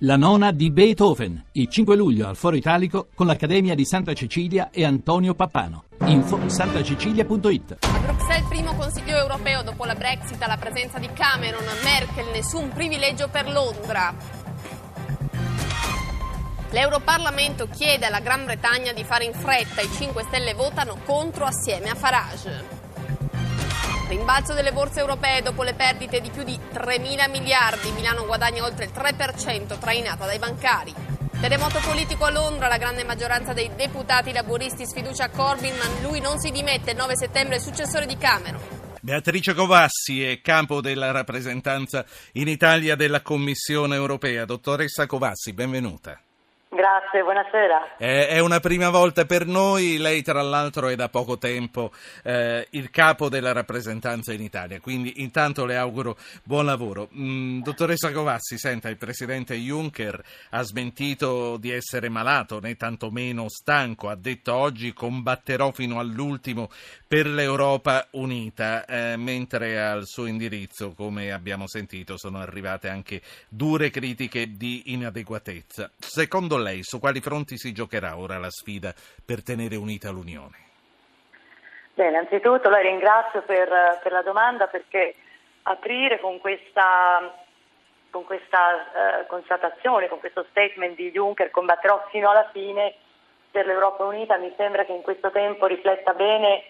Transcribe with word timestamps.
La 0.00 0.16
nona 0.16 0.52
di 0.52 0.70
Beethoven, 0.70 1.42
il 1.52 1.70
5 1.70 1.96
luglio 1.96 2.28
al 2.28 2.36
Foro 2.36 2.54
Italico 2.54 3.08
con 3.14 3.26
l'Accademia 3.26 3.74
di 3.74 3.86
Santa 3.86 4.12
Cecilia 4.12 4.68
e 4.70 4.84
Antonio 4.84 5.32
Pappano. 5.32 5.84
Info 6.04 6.38
santacecilia.it 6.50 7.76
A 7.80 7.98
Bruxelles, 8.00 8.46
primo 8.46 8.74
Consiglio 8.74 9.16
europeo 9.16 9.62
dopo 9.62 9.86
la 9.86 9.94
Brexit, 9.94 10.42
alla 10.42 10.58
presenza 10.58 10.98
di 10.98 11.08
Cameron, 11.14 11.64
Merkel, 11.82 12.26
nessun 12.30 12.68
privilegio 12.74 13.28
per 13.28 13.50
Londra. 13.50 14.14
L'Europarlamento 16.72 17.66
chiede 17.72 18.04
alla 18.04 18.20
Gran 18.20 18.44
Bretagna 18.44 18.92
di 18.92 19.02
fare 19.02 19.24
in 19.24 19.32
fretta, 19.32 19.80
i 19.80 19.88
5 19.90 20.24
Stelle 20.24 20.52
votano 20.52 20.98
contro 21.06 21.46
assieme 21.46 21.88
a 21.88 21.94
Farage. 21.94 22.75
Rimbalzo 24.08 24.54
delle 24.54 24.70
borse 24.70 25.00
europee 25.00 25.42
dopo 25.42 25.64
le 25.64 25.74
perdite 25.74 26.20
di 26.20 26.30
più 26.30 26.44
di 26.44 26.56
3 26.72 27.00
mila 27.00 27.26
miliardi. 27.26 27.90
Milano 27.90 28.24
guadagna 28.24 28.62
oltre 28.62 28.84
il 28.84 28.92
3%, 28.94 29.78
trainata 29.78 30.26
dai 30.26 30.38
bancari. 30.38 30.94
Terremoto 31.40 31.80
politico 31.80 32.24
a 32.24 32.30
Londra, 32.30 32.68
la 32.68 32.78
grande 32.78 33.02
maggioranza 33.02 33.52
dei 33.52 33.70
deputati 33.74 34.32
laburisti 34.32 34.86
sfiducia 34.86 35.28
Corbyn, 35.28 35.76
ma 35.76 36.08
lui 36.08 36.20
non 36.20 36.38
si 36.38 36.52
dimette. 36.52 36.92
Il 36.92 36.96
9 36.96 37.16
settembre 37.16 37.56
è 37.56 37.58
successore 37.58 38.06
di 38.06 38.16
Cameron. 38.16 38.60
Beatrice 39.00 39.54
Covassi 39.54 40.22
è 40.22 40.40
capo 40.40 40.80
della 40.80 41.10
rappresentanza 41.10 42.04
in 42.32 42.46
Italia 42.46 42.94
della 42.94 43.22
Commissione 43.22 43.96
europea. 43.96 44.44
Dottoressa 44.44 45.06
Covassi, 45.06 45.52
benvenuta. 45.52 46.20
Grazie, 46.76 47.22
buonasera. 47.22 47.96
Eh, 47.96 48.28
è 48.28 48.38
una 48.40 48.60
prima 48.60 48.90
volta 48.90 49.24
per 49.24 49.46
noi, 49.46 49.96
lei 49.96 50.20
tra 50.20 50.42
l'altro 50.42 50.88
è 50.88 50.94
da 50.94 51.08
poco 51.08 51.38
tempo 51.38 51.90
eh, 52.22 52.66
il 52.72 52.90
capo 52.90 53.30
della 53.30 53.52
rappresentanza 53.52 54.34
in 54.34 54.42
Italia, 54.42 54.78
quindi 54.78 55.22
intanto 55.22 55.64
le 55.64 55.78
auguro 55.78 56.18
buon 56.42 56.66
lavoro. 56.66 57.08
Mm, 57.16 57.62
dottoressa 57.62 58.12
Covassi, 58.12 58.58
senta, 58.58 58.90
il 58.90 58.98
presidente 58.98 59.54
Juncker 59.54 60.22
ha 60.50 60.62
smentito 60.64 61.56
di 61.56 61.70
essere 61.70 62.10
malato 62.10 62.60
né 62.60 62.76
tantomeno 62.76 63.48
stanco, 63.48 64.10
ha 64.10 64.14
detto 64.14 64.52
oggi 64.52 64.92
combatterò 64.92 65.70
fino 65.70 65.98
all'ultimo 65.98 66.68
per 67.08 67.26
l'Europa 67.26 68.08
unita, 68.10 68.84
eh, 68.84 69.16
mentre 69.16 69.80
al 69.80 70.06
suo 70.06 70.26
indirizzo, 70.26 70.92
come 70.92 71.32
abbiamo 71.32 71.66
sentito, 71.66 72.18
sono 72.18 72.38
arrivate 72.38 72.90
anche 72.90 73.22
dure 73.48 73.88
critiche 73.88 74.56
di 74.58 74.92
inadeguatezza. 74.92 75.90
Secondo 75.96 76.58
lei, 76.58 76.65
su 76.82 76.98
quali 76.98 77.20
fronti 77.20 77.56
si 77.56 77.72
giocherà 77.72 78.16
ora 78.16 78.38
la 78.38 78.50
sfida 78.50 78.92
per 79.24 79.42
tenere 79.42 79.76
unita 79.76 80.10
l'Unione? 80.10 80.64
Beh, 81.94 82.08
innanzitutto 82.08 82.68
la 82.68 82.80
ringrazio 82.80 83.42
per, 83.42 83.68
per 84.02 84.12
la 84.12 84.22
domanda 84.22 84.66
perché 84.66 85.14
aprire 85.62 86.20
con 86.20 86.38
questa, 86.40 87.34
con 88.10 88.24
questa 88.24 88.58
uh, 89.22 89.26
constatazione, 89.26 90.08
con 90.08 90.20
questo 90.20 90.44
statement 90.50 90.94
di 90.94 91.10
Juncker, 91.10 91.50
combatterò 91.50 92.06
fino 92.10 92.28
alla 92.28 92.48
fine 92.52 92.94
per 93.50 93.66
l'Europa 93.66 94.04
unita, 94.04 94.36
mi 94.36 94.52
sembra 94.56 94.84
che 94.84 94.92
in 94.92 95.00
questo 95.00 95.30
tempo 95.30 95.64
rifletta 95.64 96.12
bene 96.12 96.64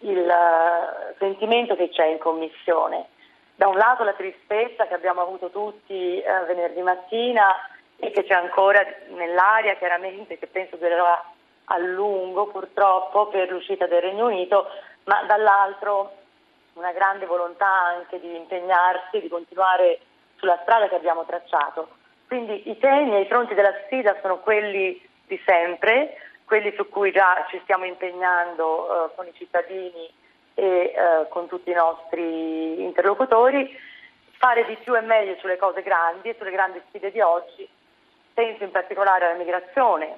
il 0.00 0.18
uh, 0.18 1.14
sentimento 1.18 1.74
che 1.74 1.88
c'è 1.88 2.04
in 2.06 2.18
Commissione. 2.18 3.06
Da 3.54 3.68
un 3.68 3.76
lato 3.78 4.04
la 4.04 4.12
tristezza 4.12 4.86
che 4.86 4.92
abbiamo 4.92 5.22
avuto 5.22 5.48
tutti 5.48 6.22
uh, 6.22 6.46
venerdì 6.46 6.82
mattina 6.82 7.54
e 7.98 8.10
che 8.10 8.24
c'è 8.24 8.34
ancora 8.34 8.84
nell'aria 9.08 9.76
chiaramente 9.76 10.38
che 10.38 10.46
penso 10.46 10.76
durerà 10.76 11.32
a 11.66 11.78
lungo 11.78 12.46
purtroppo 12.46 13.28
per 13.28 13.50
l'uscita 13.50 13.86
del 13.86 14.02
Regno 14.02 14.26
Unito, 14.26 14.68
ma 15.04 15.22
dall'altro 15.24 16.12
una 16.74 16.92
grande 16.92 17.26
volontà 17.26 17.66
anche 17.66 18.20
di 18.20 18.36
impegnarsi, 18.36 19.20
di 19.20 19.28
continuare 19.28 20.00
sulla 20.36 20.58
strada 20.62 20.88
che 20.88 20.94
abbiamo 20.94 21.24
tracciato. 21.24 21.88
Quindi 22.26 22.68
i 22.68 22.78
temi 22.78 23.16
e 23.16 23.20
i 23.20 23.26
fronti 23.26 23.54
della 23.54 23.74
sfida 23.84 24.16
sono 24.20 24.38
quelli 24.38 25.00
di 25.26 25.40
sempre, 25.46 26.16
quelli 26.44 26.72
su 26.76 26.88
cui 26.88 27.12
già 27.12 27.46
ci 27.48 27.58
stiamo 27.62 27.84
impegnando 27.84 29.06
eh, 29.06 29.14
con 29.14 29.26
i 29.26 29.32
cittadini 29.34 30.12
e 30.54 30.64
eh, 30.64 31.28
con 31.28 31.48
tutti 31.48 31.70
i 31.70 31.74
nostri 31.74 32.82
interlocutori, 32.82 33.76
fare 34.38 34.64
di 34.66 34.76
più 34.76 34.94
e 34.94 35.00
meglio 35.00 35.36
sulle 35.38 35.56
cose 35.56 35.82
grandi 35.82 36.28
e 36.28 36.36
sulle 36.36 36.50
grandi 36.50 36.80
sfide 36.88 37.10
di 37.10 37.20
oggi 37.20 37.68
penso 38.36 38.64
in 38.64 38.70
particolare 38.70 39.24
alla 39.24 39.38
migrazione, 39.38 40.14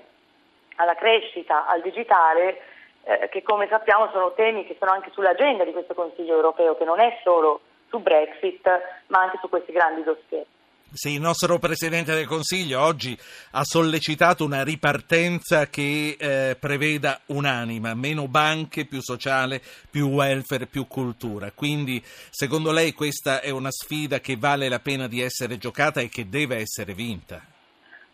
alla 0.75 0.97
crescita, 0.97 1.69
al 1.69 1.81
digitale, 1.83 2.61
eh, 3.05 3.29
che 3.31 3.45
come 3.45 3.69
sappiamo 3.69 4.11
sono 4.11 4.33
temi 4.35 4.67
che 4.67 4.75
sono 4.77 4.91
anche 4.91 5.13
sull'agenda 5.13 5.63
di 5.63 5.71
questo 5.71 5.95
Consiglio 5.95 6.35
europeo, 6.35 6.77
che 6.77 6.85
non 6.85 6.99
è 6.99 7.21
solo 7.23 7.61
su 7.89 8.01
Brexit, 8.01 8.69
ma 9.07 9.21
anche 9.21 9.39
su 9.41 9.49
questi 9.49 9.71
grandi 9.71 10.03
dossier. 10.03 10.45
Sì, 10.91 11.13
il 11.13 11.21
nostro 11.21 11.61
Presidente 11.61 12.13
del 12.13 12.27
Consiglio 12.27 12.81
oggi 12.81 13.17
ha 13.53 13.63
sollecitato 13.63 14.45
una 14.45 14.65
ripartenza 14.65 15.69
che 15.69 16.17
eh, 16.19 16.57
preveda 16.59 17.21
un'anima, 17.27 17.95
meno 17.95 18.27
banche, 18.27 18.85
più 18.85 19.01
sociale, 19.01 19.61
più 19.91 20.09
welfare, 20.09 20.67
più 20.67 20.89
cultura. 20.89 21.53
Quindi, 21.53 22.03
secondo 22.31 22.73
lei, 22.73 22.95
questa 22.95 23.41
è 23.41 23.51
una 23.51 23.71
sfida 23.71 24.19
che 24.19 24.37
vale 24.37 24.69
la 24.69 24.81
pena 24.81 25.07
di 25.07 25.21
essere 25.21 25.57
giocata 25.57 26.01
e 26.01 26.09
che 26.09 26.29
deve 26.29 26.57
essere 26.57 26.95
vinta? 26.95 27.57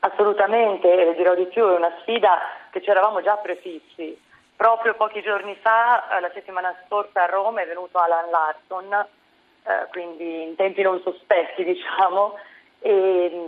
Assolutamente, 0.04 0.92
e 0.92 1.14
dirò 1.14 1.34
di 1.34 1.46
più, 1.46 1.64
è 1.66 1.76
una 1.76 1.94
sfida 2.00 2.38
che 2.70 2.82
ci 2.82 2.90
eravamo 2.90 3.22
già 3.22 3.36
prefissi. 3.36 4.20
Proprio 4.54 4.94
pochi 4.94 5.22
giorni 5.22 5.56
fa, 5.62 6.16
eh, 6.18 6.20
la 6.20 6.30
settimana 6.34 6.74
scorsa 6.84 7.22
a 7.22 7.26
Roma, 7.26 7.62
è 7.62 7.66
venuto 7.66 7.96
Alan 7.96 8.28
Larson, 8.28 8.92
eh, 8.92 9.86
quindi 9.90 10.42
in 10.42 10.56
tempi 10.56 10.82
non 10.82 11.00
sospetti 11.02 11.64
diciamo, 11.64 12.38
e 12.80 13.30
mm, 13.32 13.46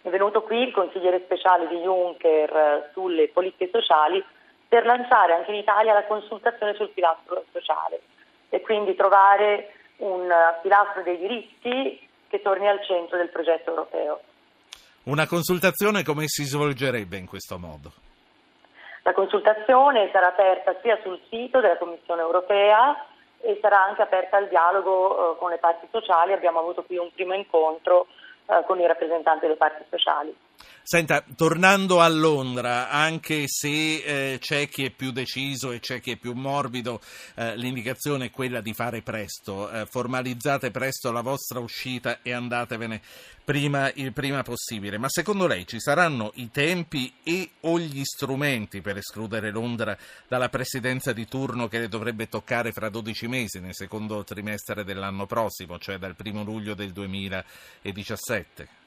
è 0.00 0.08
venuto 0.08 0.42
qui 0.42 0.62
il 0.62 0.72
consigliere 0.72 1.20
speciale 1.20 1.68
di 1.68 1.76
Juncker 1.76 2.50
eh, 2.50 2.90
sulle 2.94 3.28
politiche 3.28 3.68
sociali 3.70 4.24
per 4.66 4.86
lanciare 4.86 5.34
anche 5.34 5.50
in 5.50 5.58
Italia 5.58 5.92
la 5.92 6.04
consultazione 6.04 6.72
sul 6.76 6.88
pilastro 6.90 7.44
sociale 7.52 8.00
e 8.48 8.62
quindi 8.62 8.94
trovare 8.94 9.74
un 9.98 10.32
pilastro 10.62 11.02
dei 11.02 11.18
diritti 11.18 12.08
che 12.30 12.40
torni 12.40 12.68
al 12.68 12.82
centro 12.84 13.18
del 13.18 13.28
progetto 13.28 13.68
europeo. 13.68 14.20
Una 15.02 15.26
consultazione 15.26 16.04
come 16.04 16.24
si 16.26 16.44
svolgerebbe 16.44 17.16
in 17.16 17.26
questo 17.26 17.58
modo? 17.58 17.90
La 19.02 19.14
consultazione 19.14 20.10
sarà 20.12 20.26
aperta 20.26 20.76
sia 20.82 20.98
sul 21.02 21.18
sito 21.30 21.60
della 21.60 21.78
Commissione 21.78 22.20
europea 22.20 23.06
e 23.40 23.58
sarà 23.62 23.82
anche 23.82 24.02
aperta 24.02 24.36
al 24.36 24.48
dialogo 24.48 25.32
eh, 25.32 25.38
con 25.38 25.48
le 25.48 25.56
parti 25.56 25.86
sociali. 25.90 26.34
Abbiamo 26.34 26.58
avuto 26.58 26.82
qui 26.82 26.98
un 26.98 27.10
primo 27.14 27.32
incontro 27.32 28.08
eh, 28.44 28.62
con 28.66 28.78
i 28.78 28.86
rappresentanti 28.86 29.46
delle 29.46 29.56
parti 29.56 29.84
sociali. 29.88 30.36
Senta, 30.82 31.24
tornando 31.36 32.00
a 32.00 32.08
Londra, 32.08 32.90
anche 32.90 33.44
se 33.46 34.32
eh, 34.32 34.38
c'è 34.40 34.68
chi 34.68 34.86
è 34.86 34.90
più 34.90 35.12
deciso 35.12 35.70
e 35.70 35.78
c'è 35.78 36.00
chi 36.00 36.10
è 36.10 36.16
più 36.16 36.32
morbido, 36.32 37.00
eh, 37.36 37.56
l'indicazione 37.56 38.24
è 38.24 38.30
quella 38.30 38.60
di 38.60 38.74
fare 38.74 39.00
presto, 39.00 39.70
eh, 39.70 39.86
formalizzate 39.86 40.72
presto 40.72 41.12
la 41.12 41.20
vostra 41.20 41.60
uscita 41.60 42.22
e 42.22 42.32
andatevene 42.32 43.00
prima, 43.44 43.92
il 43.94 44.12
prima 44.12 44.42
possibile. 44.42 44.98
Ma 44.98 45.08
secondo 45.08 45.46
lei 45.46 45.64
ci 45.64 45.78
saranno 45.78 46.32
i 46.34 46.50
tempi 46.50 47.14
e 47.22 47.50
o 47.60 47.78
gli 47.78 48.02
strumenti 48.02 48.80
per 48.80 48.96
escludere 48.96 49.52
Londra 49.52 49.96
dalla 50.26 50.48
presidenza 50.48 51.12
di 51.12 51.28
turno 51.28 51.68
che 51.68 51.78
le 51.78 51.88
dovrebbe 51.88 52.28
toccare 52.28 52.72
fra 52.72 52.88
12 52.88 53.28
mesi, 53.28 53.60
nel 53.60 53.76
secondo 53.76 54.24
trimestre 54.24 54.82
dell'anno 54.82 55.26
prossimo, 55.26 55.78
cioè 55.78 55.98
dal 55.98 56.16
primo 56.16 56.42
luglio 56.42 56.74
del 56.74 56.90
2017? 56.90 58.79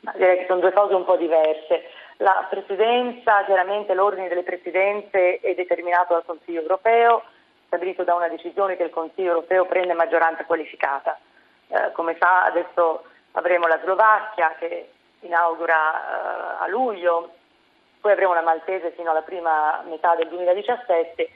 Ma 0.00 0.12
direi 0.16 0.38
che 0.38 0.46
sono 0.46 0.60
due 0.60 0.72
cose 0.72 0.94
un 0.94 1.04
po' 1.04 1.16
diverse. 1.16 1.90
La 2.18 2.46
presidenza, 2.48 3.44
chiaramente 3.44 3.94
l'ordine 3.94 4.28
delle 4.28 4.42
presidenze 4.42 5.40
è 5.40 5.54
determinato 5.54 6.14
dal 6.14 6.24
Consiglio 6.24 6.60
europeo, 6.60 7.22
stabilito 7.66 8.04
da 8.04 8.14
una 8.14 8.28
decisione 8.28 8.76
che 8.76 8.84
il 8.84 8.90
Consiglio 8.90 9.28
europeo 9.28 9.64
prende 9.66 9.94
maggioranza 9.94 10.44
qualificata. 10.44 11.18
Eh, 11.68 11.92
come 11.92 12.16
sa 12.18 12.44
adesso 12.44 13.04
avremo 13.32 13.66
la 13.66 13.78
Slovacchia 13.82 14.54
che 14.58 14.90
inaugura 15.20 16.58
eh, 16.60 16.64
a 16.64 16.66
luglio, 16.68 17.34
poi 18.00 18.12
avremo 18.12 18.34
la 18.34 18.42
Maltese 18.42 18.92
fino 18.92 19.10
alla 19.10 19.22
prima 19.22 19.82
metà 19.86 20.14
del 20.14 20.28
2017, 20.28 21.30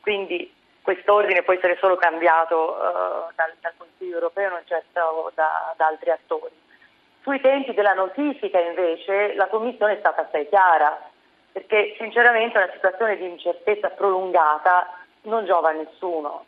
quindi 0.00 0.54
quest'ordine 0.82 1.42
può 1.42 1.54
essere 1.54 1.76
solo 1.80 1.96
cambiato 1.96 2.76
eh, 2.76 3.32
dal, 3.34 3.52
dal, 3.60 3.72
Consiglio 3.76 4.14
europeo, 4.14 4.50
non 4.50 4.62
certo 4.66 5.30
da, 5.34 5.74
da 5.76 5.86
altri 5.86 6.10
attori. 6.10 6.61
Sui 7.22 7.40
tempi 7.40 7.72
della 7.72 7.94
notifica 7.94 8.58
invece 8.58 9.34
la 9.34 9.46
Commissione 9.46 9.94
è 9.94 9.98
stata 10.00 10.22
assai 10.22 10.48
chiara, 10.48 11.08
perché 11.52 11.94
sinceramente 11.96 12.58
una 12.58 12.70
situazione 12.72 13.16
di 13.16 13.26
incertezza 13.26 13.90
prolungata 13.90 14.88
non 15.22 15.44
giova 15.44 15.68
a 15.68 15.72
nessuno, 15.72 16.44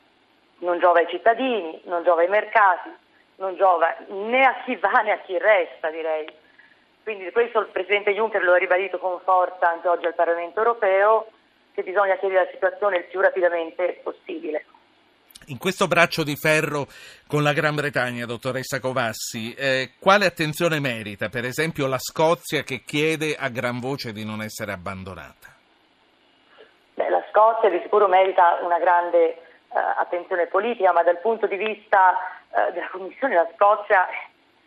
non 0.59 0.81
giova 0.81 0.99
ai 0.99 1.09
cittadini, 1.09 1.81
non 1.85 2.03
giova 2.03 2.23
ai 2.23 2.29
mercati, 2.29 2.91
non 3.37 3.55
giova 3.55 3.95
né 4.09 4.45
a 4.45 4.63
chi 4.65 4.75
va 4.75 5.01
né 5.03 5.13
a 5.13 5.19
chi 5.19 5.39
resta 5.39 5.91
direi. 5.91 6.27
Quindi 7.05 7.31
questo 7.31 7.61
il 7.61 7.67
Presidente 7.67 8.13
Juncker 8.13 8.43
lo 8.43 8.55
ha 8.55 8.59
ribadito 8.59 8.99
con 8.99 9.21
forza 9.21 9.71
anche 9.71 9.87
oggi 9.87 10.07
al 10.07 10.15
Parlamento 10.15 10.59
europeo, 10.59 11.27
che 11.73 11.85
bisogna 11.85 12.17
chiarire 12.17 12.45
la 12.45 12.51
situazione 12.51 12.97
il 12.97 13.05
più 13.05 13.21
rapidamente 13.21 14.01
possibile. 14.03 14.65
In 15.49 15.59
questo 15.59 15.87
braccio 15.87 16.23
di 16.23 16.37
ferro 16.37 16.87
con 17.27 17.43
la 17.43 17.53
Gran 17.53 17.75
Bretagna, 17.75 18.25
dottoressa 18.25 18.81
Covassi, 18.81 19.53
eh, 19.53 19.93
quale 20.01 20.25
attenzione 20.25 20.81
merita, 20.81 21.29
per 21.29 21.45
esempio, 21.45 21.87
la 21.87 21.99
Scozia 21.99 22.63
che 22.63 22.83
chiede 22.87 23.37
a 23.39 23.49
gran 23.51 23.79
voce 23.79 24.13
di 24.13 24.25
non 24.25 24.41
essere 24.41 24.73
abbandonata? 24.73 25.53
Beh, 26.95 27.11
la 27.11 27.23
Scozia 27.31 27.69
di 27.69 27.81
sicuro 27.83 28.09
merita 28.09 28.61
una 28.63 28.79
grande 28.79 29.19
eh, 29.19 29.39
attenzione 29.99 30.47
politica, 30.47 30.93
ma 30.93 31.03
dal 31.03 31.21
punto 31.21 31.47
di 31.47 31.57
vista 31.57 32.17
eh, 32.49 32.73
della 32.73 32.89
Commissione 32.91 33.35
la 33.35 33.49
Scozia 33.55 34.07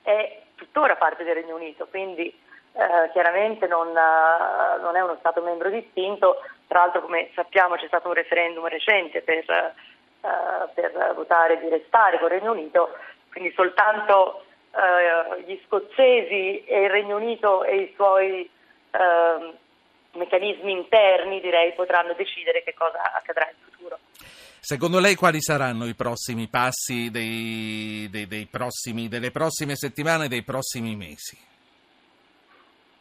è 0.04 0.42
tuttora 0.54 0.96
parte 0.96 1.24
del 1.24 1.34
Regno 1.34 1.56
Unito, 1.56 1.88
quindi 1.88 2.28
eh, 2.28 3.10
chiaramente 3.14 3.66
non, 3.66 3.88
uh, 3.88 4.82
non, 4.82 4.96
è 4.96 5.02
uno 5.02 5.16
Stato 5.20 5.42
membro 5.42 5.70
distinto, 5.70 6.38
tra 6.68 6.82
l'altro 6.82 7.02
come 7.02 7.32
sappiamo 7.34 7.76
c'è 7.76 7.88
stato 7.88 8.10
un 8.10 8.14
referendum 8.14 8.68
recente 8.68 9.22
per 9.22 9.74
eh, 10.28 10.70
per 10.74 11.14
votare 11.16 11.60
di 11.60 11.70
restare 11.70 12.20
con 12.20 12.28
il 12.28 12.40
Regno 12.40 12.52
Unito, 12.52 12.90
quindi 13.32 13.54
soltanto 13.56 14.44
eh, 14.72 15.44
gli 15.44 15.60
scozzesi 15.66 16.66
e 16.66 16.84
il 16.84 16.90
Regno 16.90 17.16
Unito 17.16 17.64
e 17.64 17.78
i 17.78 17.94
suoi 17.96 18.50
eh, 18.92 19.54
meccanismi 20.12 20.72
interni 20.72 21.40
direi 21.40 21.74
potranno 21.74 22.14
decidere 22.14 22.64
che 22.64 22.74
cosa 22.74 23.14
accadrà 23.14 23.48
in 23.50 23.72
futuro. 23.72 24.00
Secondo 24.60 25.00
lei 25.00 25.16
quali 25.16 25.42
saranno 25.42 25.86
i 25.86 25.96
prossimi 25.96 26.50
passi 26.50 27.10
dei, 27.10 28.08
dei, 28.12 28.28
dei 28.28 28.48
prossimi, 28.48 29.08
delle 29.08 29.32
prossime 29.32 29.76
settimane 29.76 30.26
e 30.26 30.28
dei 30.28 30.44
prossimi 30.44 30.96
mesi? 30.96 31.38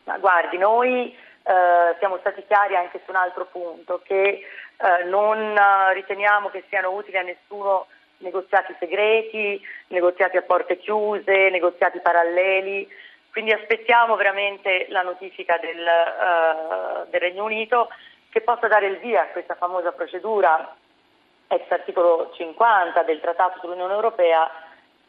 Ma 0.04 0.18
guardi, 0.18 0.58
noi 0.58 1.12
eh, 1.46 1.94
siamo 1.98 2.18
stati 2.18 2.44
chiari 2.46 2.74
anche 2.74 3.00
su 3.04 3.10
un 3.10 3.16
altro 3.16 3.46
punto, 3.46 4.00
che 4.02 4.42
eh, 4.76 5.04
non 5.04 5.38
eh, 5.38 5.94
riteniamo 5.94 6.50
che 6.50 6.64
siano 6.68 6.90
utili 6.90 7.16
a 7.18 7.22
nessuno 7.22 7.86
negoziati 8.18 8.74
segreti, 8.78 9.60
negoziati 9.88 10.36
a 10.36 10.42
porte 10.42 10.78
chiuse, 10.78 11.50
negoziati 11.50 12.00
paralleli, 12.00 12.88
quindi 13.30 13.52
aspettiamo 13.52 14.16
veramente 14.16 14.86
la 14.88 15.02
notifica 15.02 15.58
del, 15.58 15.76
uh, 15.76 17.10
del 17.10 17.20
Regno 17.20 17.44
Unito 17.44 17.90
che 18.30 18.40
possa 18.40 18.66
dare 18.66 18.86
il 18.86 18.96
via 18.96 19.24
a 19.24 19.26
questa 19.26 19.56
famosa 19.56 19.92
procedura 19.92 20.74
ex 21.46 21.70
articolo 21.70 22.32
50 22.34 23.02
del 23.02 23.20
Trattato 23.20 23.58
sull'Unione 23.60 23.92
Europea 23.92 24.50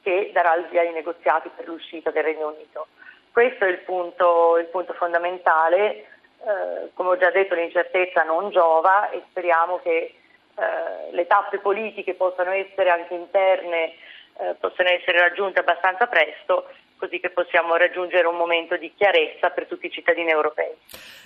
che 0.01 0.31
darà 0.33 0.55
il 0.55 0.65
via 0.65 0.81
ai 0.81 0.91
negoziati 0.91 1.49
per 1.55 1.67
l'uscita 1.67 2.11
del 2.11 2.23
Regno 2.23 2.47
Unito. 2.47 2.87
Questo 3.31 3.63
è 3.63 3.69
il 3.69 3.79
punto, 3.79 4.57
il 4.57 4.65
punto 4.65 4.91
fondamentale 4.93 6.16
eh, 6.47 6.91
come 6.93 7.09
ho 7.09 7.17
già 7.17 7.29
detto 7.29 7.55
l'incertezza 7.55 8.23
non 8.23 8.49
giova 8.51 9.09
e 9.09 9.21
speriamo 9.29 9.79
che 9.83 10.15
eh, 10.55 11.11
le 11.11 11.27
tappe 11.27 11.59
politiche 11.59 12.13
possano 12.13 12.51
essere 12.51 12.89
anche 12.89 13.13
interne, 13.13 13.93
eh, 14.39 14.55
possano 14.59 14.89
essere 14.89 15.19
raggiunte 15.19 15.59
abbastanza 15.59 16.07
presto 16.07 16.69
così 16.97 17.19
che 17.19 17.29
possiamo 17.29 17.75
raggiungere 17.75 18.27
un 18.27 18.35
momento 18.35 18.75
di 18.77 18.91
chiarezza 18.95 19.49
per 19.49 19.67
tutti 19.67 19.85
i 19.85 19.91
cittadini 19.91 20.29
europei. 20.29 20.73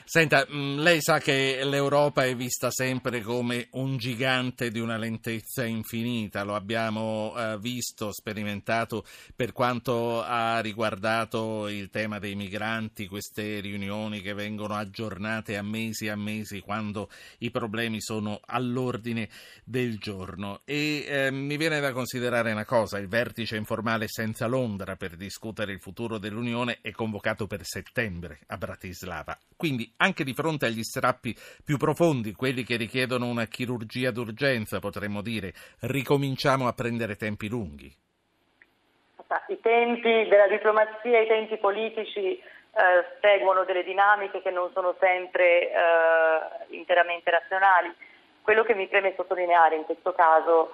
Senta, 0.03 0.45
mm, 0.49 0.79
lei 0.79 1.01
sa 1.01 1.19
che 1.19 1.61
l'Europa 1.63 2.25
è 2.25 2.35
vista 2.35 2.69
sempre 2.69 3.21
come 3.21 3.67
un 3.71 3.97
gigante 3.97 4.69
di 4.69 4.79
una 4.79 4.97
lentezza 4.97 5.63
infinita, 5.63 6.43
lo 6.43 6.55
abbiamo 6.55 7.33
eh, 7.37 7.57
visto, 7.59 8.11
sperimentato 8.11 9.05
per 9.35 9.53
quanto 9.53 10.21
ha 10.21 10.59
riguardato 10.59 11.67
il 11.69 11.89
tema 11.89 12.19
dei 12.19 12.35
migranti, 12.35 13.07
queste 13.07 13.61
riunioni 13.61 14.21
che 14.21 14.33
vengono 14.33 14.75
aggiornate 14.75 15.55
a 15.55 15.63
mesi 15.63 16.07
e 16.07 16.09
a 16.09 16.17
mesi 16.17 16.59
quando 16.59 17.09
i 17.39 17.51
problemi 17.51 18.01
sono 18.01 18.39
all'ordine 18.45 19.29
del 19.63 19.97
giorno. 19.97 20.61
E 20.65 21.05
eh, 21.07 21.31
mi 21.31 21.55
viene 21.57 21.79
da 21.79 21.93
considerare 21.93 22.51
una 22.51 22.65
cosa, 22.65 22.97
il 22.97 23.07
vertice 23.07 23.55
informale 23.55 24.07
senza 24.07 24.47
Londra 24.47 24.95
per 24.95 25.15
discutere 25.15 25.60
discutere 25.61 25.71
il 25.71 25.79
futuro 25.79 26.17
dell'Unione 26.17 26.79
è 26.81 26.91
convocato 26.91 27.47
per 27.47 27.63
settembre 27.63 28.39
a 28.47 28.57
Bratislava. 28.57 29.37
Quindi 29.55 29.91
anche 29.97 30.23
di 30.23 30.33
fronte 30.33 30.65
agli 30.65 30.83
strappi 30.83 31.35
più 31.63 31.77
profondi, 31.77 32.33
quelli 32.33 32.63
che 32.63 32.77
richiedono 32.77 33.27
una 33.27 33.45
chirurgia 33.45 34.11
d'urgenza, 34.11 34.79
potremmo 34.79 35.21
dire, 35.21 35.53
ricominciamo 35.81 36.67
a 36.67 36.73
prendere 36.73 37.15
tempi 37.15 37.47
lunghi. 37.47 37.91
I 39.47 39.59
tempi 39.61 40.27
della 40.27 40.47
diplomazia, 40.47 41.19
i 41.19 41.27
tempi 41.27 41.57
politici 41.57 42.19
eh, 42.19 42.41
seguono 43.21 43.63
delle 43.63 43.83
dinamiche 43.83 44.41
che 44.41 44.51
non 44.51 44.69
sono 44.73 44.95
sempre 44.99 45.71
eh, 45.71 46.75
interamente 46.75 47.29
razionali. 47.31 47.93
Quello 48.41 48.63
che 48.63 48.73
mi 48.73 48.87
preme 48.87 49.13
sottolineare 49.15 49.75
in 49.75 49.83
questo 49.83 50.13
caso 50.13 50.73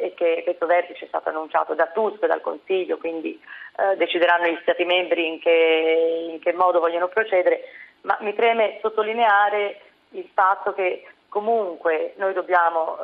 e 0.00 0.14
che 0.14 0.42
questo 0.44 0.66
vertice 0.66 1.04
è 1.04 1.08
stato 1.08 1.28
annunciato 1.28 1.74
da 1.74 1.86
Tusk 1.86 2.22
e 2.22 2.26
dal 2.26 2.40
Consiglio, 2.40 2.98
quindi 2.98 3.40
eh, 3.76 3.96
decideranno 3.96 4.46
gli 4.46 4.58
Stati 4.62 4.84
membri 4.84 5.26
in 5.26 5.40
che, 5.40 6.28
in 6.30 6.40
che 6.40 6.52
modo 6.52 6.78
vogliono 6.80 7.08
procedere, 7.08 7.62
ma 8.02 8.16
mi 8.20 8.32
preme 8.32 8.78
sottolineare 8.80 9.80
il 10.10 10.28
fatto 10.32 10.72
che 10.72 11.04
comunque 11.28 12.14
noi 12.16 12.32
dobbiamo 12.32 12.96
eh, 12.96 13.02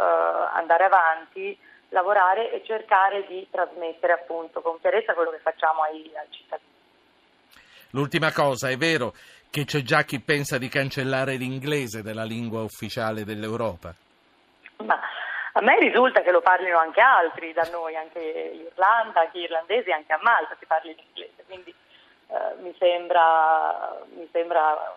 andare 0.55 0.85
avanti, 0.85 1.59
lavorare 1.89 2.53
e 2.53 2.63
cercare 2.65 3.27
di 3.27 3.47
trasmettere 3.51 4.13
appunto 4.13 4.63
con 4.63 4.79
chiarezza 4.81 5.15
quello 5.15 5.31
che 5.31 5.39
facciamo 5.39 5.83
ai, 5.83 6.11
ai 6.15 6.27
cittadini. 6.31 6.71
L'ultima 7.91 8.33
cosa, 8.33 8.71
è 8.71 8.77
vero 8.77 9.13
che 9.51 9.65
c'è 9.67 9.83
già 9.83 10.03
chi 10.05 10.19
pensa 10.21 10.57
di 10.57 10.69
cancellare 10.69 11.35
l'inglese 11.35 12.03
della 12.03 12.25
lingua 12.25 12.63
ufficiale 12.63 13.25
dell'Europa? 13.25 13.95
A 15.55 15.61
me 15.61 15.79
risulta 15.79 16.23
che 16.23 16.31
lo 16.31 16.41
parlino 16.41 16.79
anche 16.79 17.01
altri 17.01 17.53
da 17.53 17.69
noi, 17.71 17.95
anche 17.95 18.19
Irlanda, 18.19 19.21
anche 19.21 19.39
irlandesi, 19.39 19.91
anche 19.91 20.13
a 20.13 20.19
Malta 20.23 20.57
si 20.59 20.65
parli 20.65 20.95
l'inglese, 20.95 21.45
quindi 21.47 21.75
eh, 22.29 22.63
mi, 22.63 22.75
sembra, 22.79 24.01
mi, 24.17 24.27
sembra, 24.33 24.97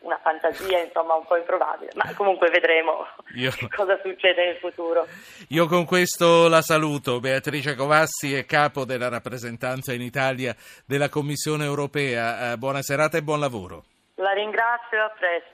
una 0.00 0.18
fantasia 0.22 0.80
insomma 0.80 1.14
un 1.14 1.24
po' 1.24 1.38
improbabile, 1.38 1.92
ma 1.94 2.12
comunque 2.14 2.50
vedremo 2.50 3.06
io... 3.34 3.50
cosa 3.74 3.98
succede 4.02 4.44
nel 4.44 4.56
futuro. 4.56 5.06
Io 5.48 5.66
con 5.66 5.86
questo 5.86 6.48
la 6.48 6.60
saluto, 6.60 7.20
Beatrice 7.20 7.74
Covassi 7.74 8.34
è 8.34 8.44
capo 8.44 8.84
della 8.84 9.08
rappresentanza 9.08 9.94
in 9.94 10.02
Italia 10.02 10.54
della 10.86 11.08
Commissione 11.08 11.64
europea, 11.64 12.52
eh, 12.52 12.56
buona 12.58 12.82
serata 12.82 13.16
e 13.16 13.22
buon 13.22 13.40
lavoro. 13.40 13.84
La 14.16 14.32
ringrazio, 14.32 15.02
a 15.02 15.12
presto. 15.18 15.52